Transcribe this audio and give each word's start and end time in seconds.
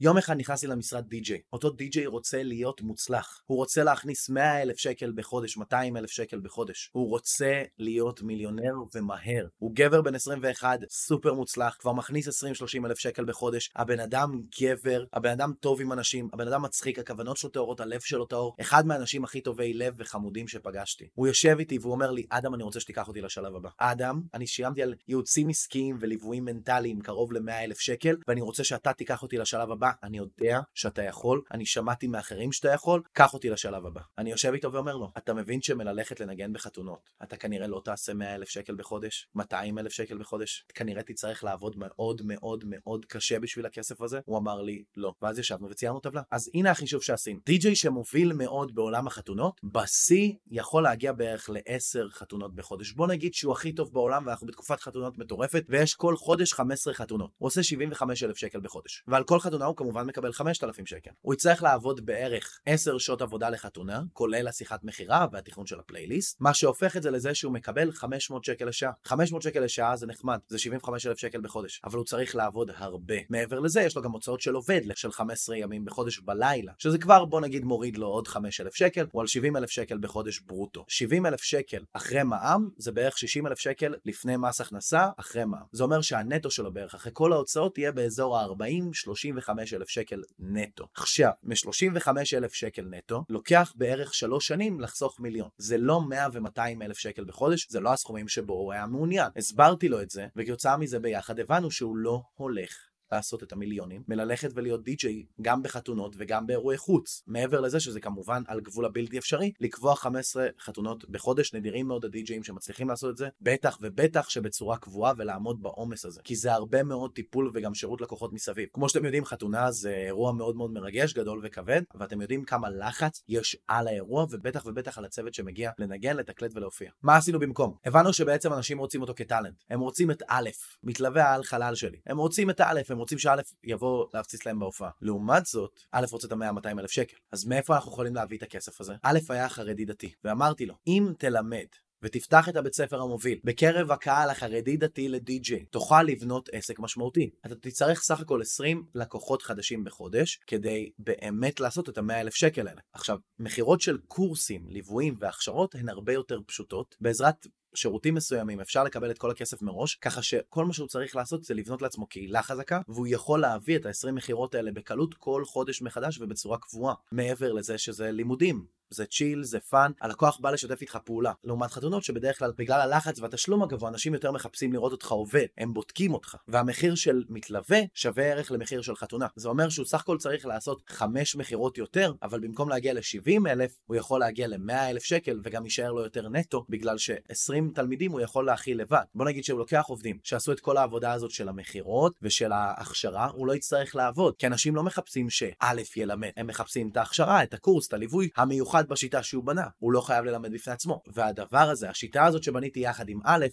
יום 0.00 0.18
אחד 0.18 0.36
נכנסתי 0.36 0.66
למשרד 0.66 1.04
די-ג'יי. 1.08 1.40
אותו 1.52 1.70
די-ג'יי 1.70 2.06
רוצה 2.06 2.42
להיות 2.42 2.80
מוצלח. 2.82 3.42
הוא 3.46 3.58
רוצה 3.58 3.84
להכניס 3.84 4.30
100 4.30 4.62
אלף 4.62 4.76
שקל 4.76 5.12
בחודש, 5.14 5.56
200 5.56 5.96
אלף 5.96 6.10
שקל 6.10 6.40
בחודש. 6.40 6.90
הוא 6.92 7.08
רוצה 7.08 7.62
להיות 7.78 8.22
מיליונר 8.22 8.74
ומהר. 8.94 9.46
הוא 9.58 9.72
גבר 9.74 10.02
בן 10.02 10.14
21, 10.14 10.78
סופר 10.90 11.34
מוצלח, 11.34 11.76
כבר 11.80 11.92
מכניס 11.92 12.44
20-30 12.44 12.86
אלף 12.86 12.98
שקל 12.98 13.24
בחודש. 13.24 13.70
הבן 13.76 14.00
אדם 14.00 14.42
גבר, 14.60 15.04
הבן 15.12 15.30
אדם 15.30 15.52
טוב 15.60 15.80
עם 15.80 15.92
אנשים, 15.92 16.28
הבן 16.32 16.48
אדם 16.48 16.62
מצחיק, 16.62 16.98
הכוונות 16.98 17.36
שלו 17.36 17.50
טהורות, 17.50 17.80
הלב 17.80 18.00
שלו 18.00 18.26
טהור. 18.26 18.56
אחד 18.60 18.86
מהאנשים 18.86 19.24
הכי 19.24 19.40
טובי 19.40 19.74
לב 19.74 19.94
וחמודים 19.98 20.48
שפגשתי. 20.48 21.08
הוא 21.14 21.26
יושב 21.26 21.56
איתי 21.58 21.78
והוא 21.78 21.92
אומר 21.92 22.10
לי, 22.10 22.26
אדם, 22.30 22.54
אני 22.54 22.62
רוצה 22.62 22.80
שתיקח 22.80 23.08
אותי 23.08 23.20
לשלב 23.20 23.56
הבא. 23.56 23.70
אדם, 23.78 24.22
אני 24.34 24.46
שילמתי 24.46 24.82
על 24.82 24.94
ייעוצים 25.08 25.48
עסקיים 25.48 25.96
וליוויים 26.00 26.44
מנטליים 26.44 27.00
קרוב 27.00 27.32
ל-100 27.32 27.52
אלף 27.52 27.80
שקל, 27.80 28.16
ואני 28.28 28.40
רוצה 28.40 28.64
שאתה 28.64 28.92
תיקח 28.92 29.22
אותי 29.22 29.38
לשלב 29.38 29.70
הבא. 29.70 29.83
אני 30.02 30.18
יודע 30.18 30.60
שאתה 30.74 31.02
יכול, 31.02 31.42
אני 31.52 31.66
שמעתי 31.66 32.06
מאחרים 32.06 32.52
שאתה 32.52 32.68
יכול, 32.68 33.02
קח 33.12 33.34
אותי 33.34 33.50
לשלב 33.50 33.86
הבא. 33.86 34.00
אני 34.18 34.30
יושב 34.30 34.52
איתו 34.52 34.72
ואומר 34.72 34.96
לו, 34.96 35.12
אתה 35.18 35.34
מבין 35.34 35.62
שמללכת 35.62 36.20
לנגן 36.20 36.52
בחתונות, 36.52 37.10
אתה 37.22 37.36
כנראה 37.36 37.66
לא 37.66 37.80
תעשה 37.84 38.14
100 38.14 38.34
אלף 38.34 38.48
שקל 38.48 38.74
בחודש, 38.74 39.28
200 39.34 39.78
אלף 39.78 39.92
שקל 39.92 40.18
בחודש, 40.18 40.64
כנראה 40.74 41.02
תצטרך 41.02 41.44
לעבוד 41.44 41.74
מאוד 41.78 42.22
מאוד 42.24 42.64
מאוד 42.66 43.04
קשה 43.04 43.38
בשביל 43.38 43.66
הכסף 43.66 44.00
הזה? 44.00 44.20
הוא 44.24 44.38
אמר 44.38 44.62
לי, 44.62 44.84
לא. 44.96 45.14
ואז 45.22 45.38
ישבנו 45.38 45.70
וציירנו 45.70 46.00
טבלה. 46.00 46.22
אז 46.30 46.50
הנה 46.54 46.70
החישוב 46.70 47.02
שעשינו. 47.02 47.40
די.ג'יי 47.46 47.74
שמוביל 47.76 48.32
מאוד 48.32 48.74
בעולם 48.74 49.06
החתונות, 49.06 49.60
בשיא 49.64 50.32
יכול 50.50 50.82
להגיע 50.82 51.12
בערך 51.12 51.50
ל-10 51.50 52.10
חתונות 52.10 52.54
בחודש. 52.54 52.92
בוא 52.92 53.06
נגיד 53.06 53.34
שהוא 53.34 53.52
הכי 53.52 53.72
טוב 53.72 53.92
בעולם 53.92 54.26
ואנחנו 54.26 54.46
בתקופת 54.46 54.80
חתונות 54.80 55.18
מטורפת, 55.18 55.64
ויש 55.68 55.94
כל 55.94 56.16
חודש 56.16 56.52
15 56.52 56.94
חתונות. 56.94 57.30
הוא 57.38 57.46
עושה 57.46 57.62
75 57.62 58.22
אלף 58.22 58.36
שקל 58.36 58.60
בחודש. 58.60 59.04
ועל 59.06 59.24
כל 59.24 59.40
חתונה 59.40 59.64
הוא 59.64 59.73
כמובן 59.76 60.06
מקבל 60.06 60.32
5,000 60.32 60.86
שקל. 60.86 61.10
הוא 61.20 61.34
יצטרך 61.34 61.62
לעבוד 61.62 62.06
בערך 62.06 62.58
10 62.66 62.98
שעות 62.98 63.22
עבודה 63.22 63.48
לחתונה, 63.50 64.02
כולל 64.12 64.48
השיחת 64.48 64.84
מכירה 64.84 65.26
והתכנון 65.32 65.66
של 65.66 65.80
הפלייליסט, 65.80 66.40
מה 66.40 66.54
שהופך 66.54 66.96
את 66.96 67.02
זה 67.02 67.10
לזה 67.10 67.34
שהוא 67.34 67.52
מקבל 67.52 67.92
500 67.92 68.44
שקל 68.44 68.64
לשעה. 68.64 68.92
500 69.04 69.42
שקל 69.42 69.60
לשעה 69.60 69.96
זה 69.96 70.06
נחמד, 70.06 70.38
זה 70.48 70.58
75,000 70.58 71.18
שקל 71.18 71.40
בחודש, 71.40 71.80
אבל 71.84 71.96
הוא 71.96 72.04
צריך 72.04 72.36
לעבוד 72.36 72.70
הרבה. 72.76 73.14
מעבר 73.30 73.60
לזה, 73.60 73.80
יש 73.80 73.96
לו 73.96 74.02
גם 74.02 74.10
הוצאות 74.10 74.40
של 74.40 74.54
עובד 74.54 74.80
של 74.94 75.12
15 75.12 75.56
ימים 75.56 75.84
בחודש 75.84 76.18
בלילה, 76.18 76.72
שזה 76.78 76.98
כבר 76.98 77.24
בוא 77.24 77.40
נגיד 77.40 77.64
מוריד 77.64 77.96
לו 77.96 78.06
עוד 78.06 78.28
5,000 78.28 78.74
שקל, 78.74 79.06
הוא 79.12 79.20
על 79.20 79.26
70,000 79.26 79.70
שקל 79.70 79.98
בחודש 79.98 80.40
ברוטו. 80.40 80.84
70,000 80.88 81.42
שקל 81.42 81.84
אחרי 81.92 82.22
מע"מ, 82.22 82.68
זה 82.78 82.92
בערך 82.92 83.18
60,000 83.18 83.58
שקל 83.58 83.94
לפני 84.04 84.36
מס 84.36 84.60
הכנסה, 84.60 85.08
אחרי 85.16 85.44
מע"מ. 85.44 85.64
זה 85.72 85.84
אומר 85.84 86.00
שהנטו 86.00 86.50
שלו 86.50 86.72
בערך 86.72 86.94
אחרי 86.94 87.12
כל 87.14 87.32
ההוצאות 87.32 87.78
יהיה 87.78 87.92
באזור 87.92 88.38
ה-40-35 88.38 89.63
אלף 89.72 89.88
שקל 89.88 90.22
נטו. 90.38 90.86
עכשיו, 90.94 91.30
מ-35 91.42 92.08
אלף 92.34 92.54
שקל 92.54 92.84
נטו, 92.90 93.24
לוקח 93.28 93.72
בערך 93.76 94.14
שלוש 94.14 94.46
שנים 94.46 94.80
לחסוך 94.80 95.20
מיליון. 95.20 95.48
זה 95.58 95.78
לא 95.78 96.00
100 96.08 96.26
ו-200 96.32 96.82
אלף 96.82 96.98
שקל 96.98 97.24
בחודש, 97.24 97.66
זה 97.70 97.80
לא 97.80 97.92
הסכומים 97.92 98.28
שבו 98.28 98.54
הוא 98.54 98.72
היה 98.72 98.86
מעוניין. 98.86 99.28
הסברתי 99.36 99.88
לו 99.88 100.02
את 100.02 100.10
זה, 100.10 100.26
וכתוצאה 100.36 100.76
מזה 100.76 100.98
ביחד 100.98 101.40
הבנו 101.40 101.70
שהוא 101.70 101.96
לא 101.96 102.22
הולך 102.34 102.93
לעשות 103.14 103.42
את 103.42 103.52
המיליונים, 103.52 104.02
מללכת 104.08 104.50
ולהיות 104.54 104.84
די-ג'יי 104.84 105.24
גם 105.42 105.62
בחתונות 105.62 106.14
וגם 106.18 106.46
באירועי 106.46 106.78
חוץ. 106.78 107.22
מעבר 107.26 107.60
לזה 107.60 107.80
שזה 107.80 108.00
כמובן 108.00 108.42
על 108.46 108.60
גבול 108.60 108.84
הבלתי 108.84 109.18
אפשרי, 109.18 109.52
לקבוע 109.60 109.94
15 109.96 110.46
חתונות 110.60 111.10
בחודש, 111.10 111.54
נדירים 111.54 111.88
מאוד 111.88 112.04
הדי-ג'אים 112.04 112.42
שמצליחים 112.42 112.88
לעשות 112.88 113.10
את 113.10 113.16
זה, 113.16 113.28
בטח 113.40 113.78
ובטח 113.80 114.28
שבצורה 114.28 114.76
קבועה 114.76 115.12
ולעמוד 115.16 115.62
בעומס 115.62 116.04
הזה. 116.04 116.20
כי 116.24 116.36
זה 116.36 116.52
הרבה 116.52 116.82
מאוד 116.82 117.12
טיפול 117.14 117.50
וגם 117.54 117.74
שירות 117.74 118.00
לקוחות 118.00 118.32
מסביב. 118.32 118.68
כמו 118.72 118.88
שאתם 118.88 119.04
יודעים, 119.04 119.24
חתונה 119.24 119.70
זה 119.70 119.90
אירוע 119.90 120.32
מאוד 120.32 120.56
מאוד 120.56 120.70
מרגש, 120.70 121.12
גדול 121.12 121.40
וכבד, 121.44 121.82
ואתם 121.94 122.20
יודעים 122.20 122.44
כמה 122.44 122.70
לחץ 122.70 123.22
יש 123.28 123.56
על 123.68 123.88
האירוע, 123.88 124.26
ובטח 124.30 124.66
ובטח 124.66 124.98
על 124.98 125.04
הצוות 125.04 125.34
שמגיע 125.34 125.70
לנגן, 125.78 126.16
לתקלט 126.16 126.50
ולהופיע. 126.54 126.90
מה 127.02 127.16
עשינו 127.16 127.38
במקום? 127.38 127.76
הבנו 127.84 128.12
שבעצם 128.12 128.52
אנשים 128.52 128.78
רוצים 128.78 129.00
אותו 129.00 129.12
כטאלנט. 129.16 129.54
הם 129.70 129.80
רוצים 129.80 130.10
את 130.10 130.22
א', 130.28 130.50
מתלווה 130.82 131.24
העל 131.24 131.44
חלל 131.44 131.74
שלי. 131.74 131.98
הם 132.06 132.18
רוצים 132.18 132.50
את 132.50 132.60
א', 132.60 132.80
הם 132.88 132.98
רוצים 133.04 133.18
שא' 133.18 133.34
יבוא 133.64 134.06
להפציץ 134.14 134.46
להם 134.46 134.58
בהופעה. 134.58 134.90
לעומת 135.02 135.46
זאת, 135.46 135.80
א' 135.92 136.04
רוצה 136.12 136.26
את 136.26 136.32
ה-100-200 136.32 136.80
אלף 136.80 136.90
שקל. 136.90 137.16
אז 137.32 137.44
מאיפה 137.44 137.74
אנחנו 137.74 137.92
יכולים 137.92 138.14
להביא 138.14 138.38
את 138.38 138.42
הכסף 138.42 138.80
הזה? 138.80 138.94
א' 139.02 139.18
היה 139.28 139.48
חרדי 139.48 139.84
דתי, 139.84 140.12
ואמרתי 140.24 140.66
לו, 140.66 140.74
אם 140.86 141.12
תלמד 141.18 141.66
ותפתח 142.02 142.48
את 142.48 142.56
הבית 142.56 142.74
ספר 142.74 143.00
המוביל 143.00 143.38
בקרב 143.44 143.92
הקהל 143.92 144.30
החרדי 144.30 144.76
דתי 144.76 145.08
לדי-ג'יי, 145.08 145.64
תוכל 145.64 146.02
לבנות 146.02 146.48
עסק 146.52 146.78
משמעותי. 146.78 147.30
אתה 147.46 147.54
תצטרך 147.54 148.02
סך 148.02 148.20
הכל 148.20 148.40
20 148.42 148.84
לקוחות 148.94 149.42
חדשים 149.42 149.84
בחודש 149.84 150.40
כדי 150.46 150.90
באמת 150.98 151.60
לעשות 151.60 151.88
את 151.88 151.98
ה-100 151.98 152.12
אלף 152.12 152.34
שקל 152.34 152.68
האלה. 152.68 152.80
עכשיו, 152.92 153.18
מכירות 153.38 153.80
של 153.80 153.98
קורסים, 154.08 154.66
ליוויים 154.68 155.16
והכשרות 155.20 155.74
הן 155.74 155.88
הרבה 155.88 156.12
יותר 156.12 156.40
פשוטות 156.46 156.96
בעזרת 157.00 157.46
שירותים 157.74 158.14
מסוימים 158.14 158.60
אפשר 158.60 158.84
לקבל 158.84 159.10
את 159.10 159.18
כל 159.18 159.30
הכסף 159.30 159.62
מראש, 159.62 159.94
ככה 159.94 160.22
שכל 160.22 160.64
מה 160.64 160.72
שהוא 160.72 160.88
צריך 160.88 161.16
לעשות 161.16 161.44
זה 161.44 161.54
לבנות 161.54 161.82
לעצמו 161.82 162.06
קהילה 162.06 162.42
חזקה, 162.42 162.80
והוא 162.88 163.06
יכול 163.10 163.40
להביא 163.40 163.76
את 163.76 163.86
ה-20 163.86 164.12
מכירות 164.12 164.54
האלה 164.54 164.72
בקלות 164.72 165.14
כל 165.14 165.42
חודש 165.44 165.82
מחדש 165.82 166.18
ובצורה 166.20 166.58
קבועה. 166.58 166.94
מעבר 167.12 167.52
לזה 167.52 167.78
שזה 167.78 168.10
לימודים, 168.10 168.66
זה 168.94 169.06
chill, 169.06 169.42
זה 169.42 169.60
fun, 169.60 169.92
הלקוח 170.00 170.38
בא 170.40 170.50
לשתף 170.50 170.80
איתך 170.80 170.98
פעולה. 171.04 171.32
לעומת 171.44 171.70
חתונות 171.70 172.04
שבדרך 172.04 172.38
כלל 172.38 172.52
בגלל 172.58 172.80
הלחץ 172.80 173.18
והתשלום 173.20 173.62
הגבוה 173.62 173.88
אנשים 173.88 174.14
יותר 174.14 174.32
מחפשים 174.32 174.72
לראות 174.72 174.92
אותך 174.92 175.10
עובד, 175.10 175.46
הם 175.58 175.74
בודקים 175.74 176.14
אותך. 176.14 176.36
והמחיר 176.48 176.94
של 176.94 177.24
מתלמד 177.28 177.78
שווה 177.94 178.24
ערך 178.24 178.52
למחיר 178.52 178.82
של 178.82 178.96
חתונה. 178.96 179.26
זה 179.36 179.48
אומר 179.48 179.68
שהוא 179.68 179.86
סך 179.86 180.00
הכל 180.00 180.18
צריך 180.18 180.46
לעשות 180.46 180.82
5 180.86 181.36
מכירות 181.36 181.78
יותר, 181.78 182.12
אבל 182.22 182.40
במקום 182.40 182.68
להגיע 182.68 182.92
ל-70 182.94 183.50
אלף, 183.50 183.78
הוא 183.86 183.96
יכול 183.96 184.20
להגיע 184.20 184.46
ל-100 184.48 184.72
אלף 184.72 185.02
שקל 185.02 185.40
וגם 185.44 185.64
יישאר 185.64 185.92
לו 185.92 186.02
יותר 186.02 186.28
נטו, 186.28 186.64
בגלל 186.68 186.98
ש-20 186.98 187.74
תלמידים 187.74 188.12
הוא 188.12 188.20
יכול 188.20 188.46
להכיל 188.46 188.80
לבד. 188.80 189.04
בוא 189.14 189.24
נגיד 189.24 189.44
שהוא 189.44 189.58
לוקח 189.58 189.84
עובדים 189.88 190.18
שעשו 190.22 190.52
את 190.52 190.60
כל 190.60 190.76
העבודה 190.76 191.12
הזאת 191.12 191.30
של 191.30 191.48
המכירות 191.48 192.12
ושל 192.22 192.52
ההכשרה, 192.52 193.26
הוא 193.26 193.46
לא 193.46 193.54
יצטרך 193.54 193.96
לעבוד. 193.96 194.34
כי 194.38 194.46
אנשים 194.46 194.76
לא 194.76 194.82
מחפשים 194.82 195.30
שא' 195.30 195.74
ילמד, 195.96 196.30
הם 196.36 196.46
מחפשים 196.46 196.88
את 196.88 196.96
ההכשרה, 196.96 197.42
את 197.42 197.54
הקורס, 197.54 197.88
את 197.88 197.92
הליווי 197.92 198.28
המיוחד 198.36 198.83
מיוחד 198.84 198.92
בשיטה 198.92 199.22
שהוא 199.22 199.44
בנה, 199.44 199.66
הוא 199.78 199.92
לא 199.92 200.00
חייב 200.00 200.24
ללמד 200.24 200.52
בפני 200.52 200.72
עצמו. 200.72 201.02
והדבר 201.06 201.70
הזה, 201.70 201.90
השיטה 201.90 202.24
הזאת 202.24 202.42
שבניתי 202.42 202.80
יחד 202.80 203.08
עם 203.08 203.20
א', 203.24 203.46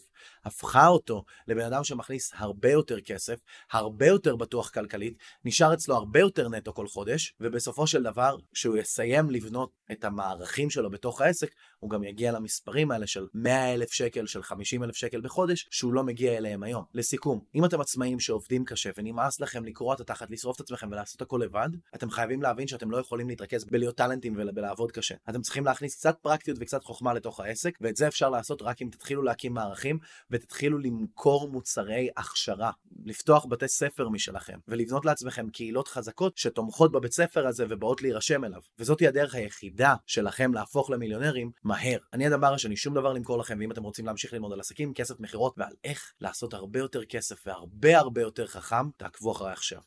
הפכה 0.45 0.87
אותו 0.87 1.23
לבן 1.47 1.65
אדם 1.65 1.83
שמכניס 1.83 2.31
הרבה 2.35 2.71
יותר 2.71 3.01
כסף, 3.01 3.39
הרבה 3.71 4.07
יותר 4.07 4.35
בטוח 4.35 4.69
כלכלית, 4.69 5.17
נשאר 5.45 5.73
אצלו 5.73 5.95
הרבה 5.95 6.19
יותר 6.19 6.49
נטו 6.49 6.73
כל 6.73 6.87
חודש, 6.87 7.35
ובסופו 7.39 7.87
של 7.87 8.03
דבר, 8.03 8.37
כשהוא 8.53 8.77
יסיים 8.77 9.29
לבנות 9.29 9.71
את 9.91 10.03
המערכים 10.03 10.69
שלו 10.69 10.89
בתוך 10.89 11.21
העסק, 11.21 11.51
הוא 11.79 11.89
גם 11.89 12.03
יגיע 12.03 12.31
למספרים 12.31 12.91
האלה 12.91 13.07
של 13.07 13.27
100 13.33 13.73
אלף 13.73 13.91
שקל, 13.91 14.27
של 14.27 14.43
50 14.43 14.83
אלף 14.83 14.95
שקל 14.95 15.21
בחודש, 15.21 15.67
שהוא 15.71 15.93
לא 15.93 16.03
מגיע 16.03 16.37
אליהם 16.37 16.63
היום. 16.63 16.83
לסיכום, 16.93 17.41
אם 17.55 17.65
אתם 17.65 17.81
עצמאים 17.81 18.19
שעובדים 18.19 18.65
קשה 18.65 18.89
ונמאס 18.97 19.39
לכם 19.39 19.65
לקרוע 19.65 19.95
את 19.95 19.99
התחת, 19.99 20.31
לשרוף 20.31 20.55
את 20.55 20.61
עצמכם 20.61 20.87
ולעשות 20.91 21.21
הכל 21.21 21.41
לבד, 21.43 21.69
אתם 21.95 22.09
חייבים 22.09 22.41
להבין 22.41 22.67
שאתם 22.67 22.91
לא 22.91 22.97
יכולים 22.97 23.29
להתרכז 23.29 23.65
בלהיות 23.65 23.97
טאלנטים 23.97 24.35
ולעבוד 24.37 24.91
קשה. 24.91 25.15
אתם 25.29 25.41
צריכים 25.41 25.65
להכניס 25.65 25.95
קצת 25.95 26.17
פרקטיות 26.21 26.57
וקצת 26.61 26.83
חוכמה 26.83 27.13
לתוך 27.13 27.39
העסק, 27.39 27.77
ואת 27.81 27.95
זה 27.95 28.07
אפשר 28.07 28.29
לעשות 28.29 28.61
רק 28.61 28.81
אם 28.81 28.89
תתחילו 28.91 29.23
להקים 29.23 29.53
מערכים 29.53 29.99
ותתחילו 30.31 30.79
למכור 30.79 31.49
מוצרי 31.49 32.09
הכשרה, 32.17 32.71
לפתוח 33.05 33.45
בתי 33.49 33.67
ספר 33.67 34.09
משלכם, 34.09 34.59
ולבנות 34.67 35.05
לעצמכם 35.05 35.49
קהילות 35.49 35.87
חזקות 35.87 36.37
שתומכות 36.37 36.91
בבית 36.91 37.13
ספר 37.13 37.47
הזה 37.47 37.65
ובאות 37.69 38.01
להירשם 38.01 38.45
אליו. 38.45 38.61
וזאתי 38.79 39.07
הדרך 39.07 39.35
היחידה 39.35 39.95
שלכם 40.05 40.53
להפוך 40.53 40.89
למיליונרים 40.89 41.51
מהר. 41.63 41.97
אני 42.13 42.27
הדבר 42.27 42.53
השני, 42.53 42.77
שום 42.77 42.93
דבר 42.93 43.13
למכור 43.13 43.37
לכם, 43.37 43.57
ואם 43.59 43.71
אתם 43.71 43.83
רוצים 43.83 44.05
להמשיך 44.05 44.33
ללמוד 44.33 44.53
על 44.53 44.59
עסקים, 44.59 44.93
כסף, 44.93 45.19
מכירות 45.19 45.53
ועל 45.57 45.73
איך 45.83 46.13
לעשות 46.21 46.53
הרבה 46.53 46.79
יותר 46.79 47.05
כסף 47.05 47.47
והרבה 47.47 47.97
הרבה 47.97 48.21
יותר 48.21 48.47
חכם, 48.47 48.89
תעקבו 48.97 49.31
אחריי 49.31 49.53
עכשיו. 49.53 49.79